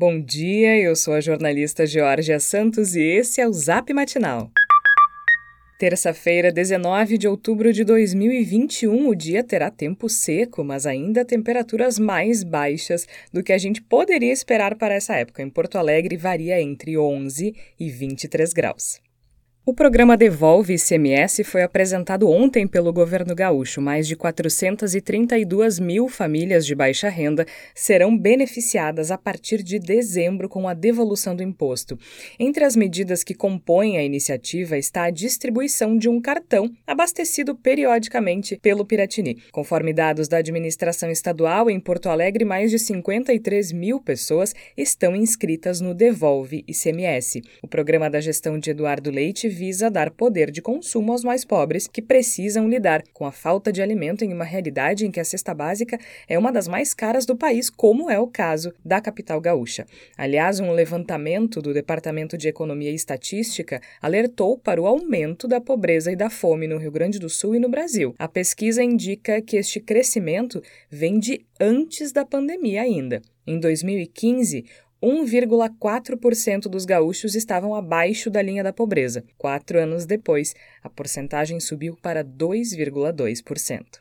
[0.00, 4.50] Bom dia, eu sou a jornalista Georgia Santos e esse é o Zap Matinal.
[5.78, 12.42] Terça-feira, 19 de outubro de 2021, o dia terá tempo seco, mas ainda temperaturas mais
[12.42, 15.42] baixas do que a gente poderia esperar para essa época.
[15.42, 19.02] Em Porto Alegre, varia entre 11 e 23 graus.
[19.62, 23.78] O programa Devolve ICMS foi apresentado ontem pelo governo gaúcho.
[23.78, 30.66] Mais de 432 mil famílias de baixa renda serão beneficiadas a partir de dezembro com
[30.66, 31.98] a devolução do imposto.
[32.38, 38.58] Entre as medidas que compõem a iniciativa está a distribuição de um cartão abastecido periodicamente
[38.62, 39.42] pelo Piratini.
[39.52, 45.82] Conforme dados da administração estadual, em Porto Alegre, mais de 53 mil pessoas estão inscritas
[45.82, 47.42] no Devolve ICMS.
[47.62, 51.86] O programa da gestão de Eduardo Leite visa dar poder de consumo aos mais pobres
[51.86, 55.52] que precisam lidar com a falta de alimento em uma realidade em que a cesta
[55.52, 59.86] básica é uma das mais caras do país, como é o caso da capital gaúcha.
[60.16, 66.10] Aliás, um levantamento do Departamento de Economia e Estatística alertou para o aumento da pobreza
[66.10, 68.14] e da fome no Rio Grande do Sul e no Brasil.
[68.18, 73.20] A pesquisa indica que este crescimento vem de antes da pandemia ainda.
[73.46, 74.64] Em 2015,
[75.02, 79.24] 1,4% dos gaúchos estavam abaixo da linha da pobreza.
[79.38, 84.00] Quatro anos depois, a porcentagem subiu para 2,2%.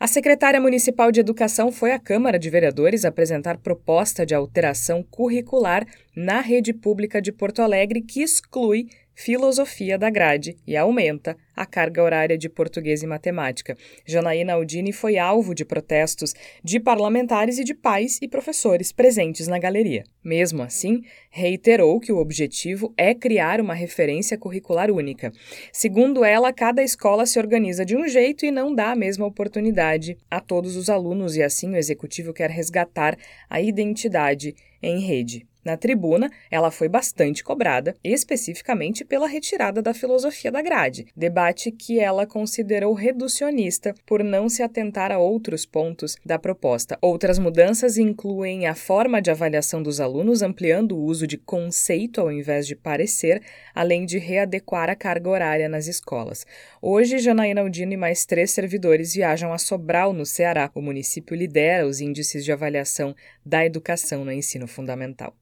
[0.00, 5.84] A secretária municipal de Educação foi à Câmara de Vereadores apresentar proposta de alteração curricular
[6.14, 8.86] na rede pública de Porto Alegre que exclui
[9.18, 13.76] filosofia da grade e aumenta a carga horária de português e matemática.
[14.06, 19.58] Janaína Aldini foi alvo de protestos de parlamentares e de pais e professores presentes na
[19.58, 20.04] galeria.
[20.24, 25.32] Mesmo assim, reiterou que o objetivo é criar uma referência curricular única.
[25.72, 30.16] Segundo ela, cada escola se organiza de um jeito e não dá a mesma oportunidade
[30.30, 33.18] a todos os alunos, e assim o executivo quer resgatar
[33.50, 35.44] a identidade em rede.
[35.68, 42.00] Na tribuna, ela foi bastante cobrada, especificamente pela retirada da filosofia da grade, debate que
[42.00, 46.96] ela considerou reducionista por não se atentar a outros pontos da proposta.
[47.02, 52.32] Outras mudanças incluem a forma de avaliação dos alunos, ampliando o uso de conceito ao
[52.32, 53.42] invés de parecer,
[53.74, 56.46] além de readequar a carga horária nas escolas.
[56.80, 60.70] Hoje, Janaína Aldino e mais três servidores viajam a Sobral, no Ceará.
[60.74, 63.14] O município lidera os índices de avaliação
[63.44, 65.36] da educação no ensino fundamental.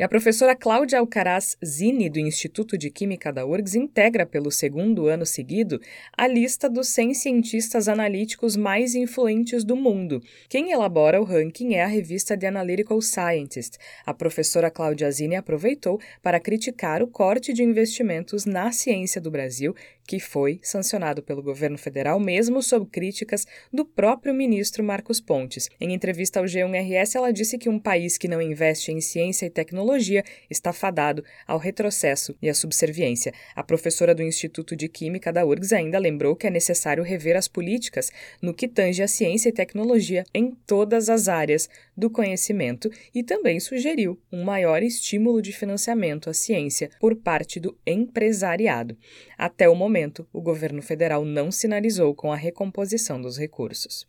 [0.00, 5.08] E a professora Cláudia Alcaraz Zini, do Instituto de Química da URGS, integra pelo segundo
[5.08, 5.78] ano seguido
[6.16, 10.22] a lista dos 100 cientistas analíticos mais influentes do mundo.
[10.48, 13.76] Quem elabora o ranking é a revista The Analytical Scientist.
[14.06, 19.74] A professora Cláudia Zini aproveitou para criticar o corte de investimentos na ciência do Brasil,
[20.08, 25.68] que foi sancionado pelo governo federal, mesmo sob críticas do próprio ministro Marcos Pontes.
[25.78, 29.50] Em entrevista ao G1RS, ela disse que um país que não investe em ciência e
[29.50, 33.32] tecnologia tecnologia está fadado ao retrocesso e à subserviência.
[33.56, 37.48] A professora do Instituto de Química da URGS ainda lembrou que é necessário rever as
[37.48, 43.22] políticas no que tange a ciência e tecnologia em todas as áreas do conhecimento e
[43.22, 48.96] também sugeriu um maior estímulo de financiamento à ciência por parte do empresariado.
[49.36, 54.06] Até o momento, o governo federal não sinalizou com a recomposição dos recursos.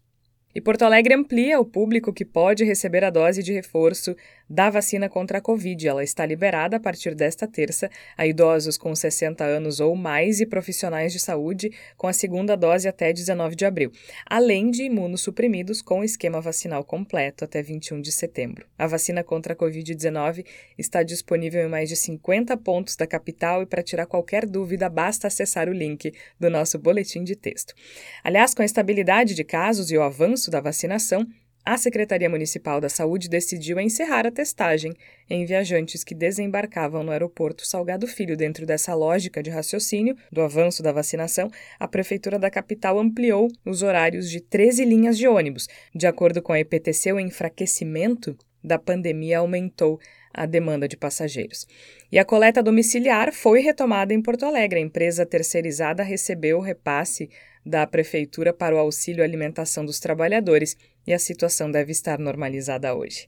[0.54, 4.16] E Porto Alegre amplia o público que pode receber a dose de reforço
[4.50, 5.88] da vacina contra a Covid.
[5.88, 10.46] Ela está liberada a partir desta terça a idosos com 60 anos ou mais e
[10.46, 13.94] profissionais de saúde com a segunda dose até 19 de abril,
[14.26, 18.66] além de imunossuprimidos com esquema vacinal completo até 21 de setembro.
[18.78, 20.46] A vacina contra a Covid-19
[20.78, 25.28] está disponível em mais de 50 pontos da capital e para tirar qualquer dúvida basta
[25.28, 27.74] acessar o link do nosso boletim de texto.
[28.22, 31.28] Aliás, com a estabilidade de casos e o avanço da vacinação,
[31.64, 34.94] a Secretaria Municipal da Saúde decidiu encerrar a testagem
[35.30, 38.36] em viajantes que desembarcavam no aeroporto Salgado Filho.
[38.36, 43.84] Dentro dessa lógica de raciocínio do avanço da vacinação, a Prefeitura da capital ampliou os
[43.84, 45.68] horários de 13 linhas de ônibus.
[45.94, 50.00] De acordo com a EPTC, o enfraquecimento da pandemia aumentou
[50.34, 51.68] a demanda de passageiros.
[52.12, 54.80] E a coleta domiciliar foi retomada em Porto Alegre.
[54.80, 57.30] A empresa terceirizada recebeu o repasse
[57.66, 60.76] da Prefeitura para o auxílio alimentação dos trabalhadores
[61.06, 63.28] e a situação deve estar normalizada hoje.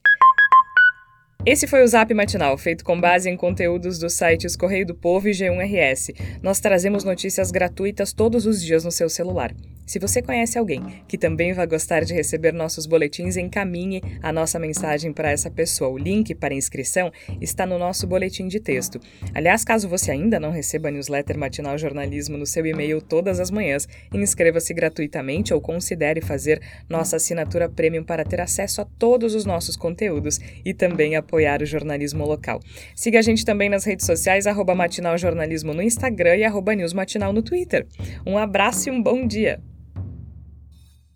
[1.46, 5.28] Esse foi o Zap Matinal, feito com base em conteúdos dos sites Correio do Povo
[5.28, 6.16] e G1RS.
[6.42, 9.54] Nós trazemos notícias gratuitas todos os dias no seu celular.
[9.86, 14.58] Se você conhece alguém que também vai gostar de receber nossos boletins, encaminhe a nossa
[14.58, 15.90] mensagem para essa pessoa.
[15.90, 17.12] O link para inscrição
[17.42, 19.00] está no nosso boletim de texto.
[19.34, 23.52] Aliás, caso você ainda não receba a newsletter Matinal Jornalismo no seu e-mail todas as
[23.52, 29.46] manhãs, inscreva-se gratuitamente ou considere fazer nossa assinatura premium para ter acesso a todos os
[29.46, 32.60] nossos conteúdos e também apoiar o jornalismo local.
[32.96, 36.94] Siga a gente também nas redes sociais, arroba Matinal Jornalismo no Instagram e arroba News
[36.94, 37.88] Matinal no Twitter.
[38.26, 39.60] Um abraço e um bom dia!